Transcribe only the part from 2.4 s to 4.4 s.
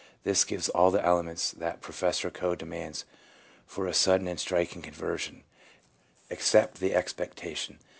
demands for a sudden and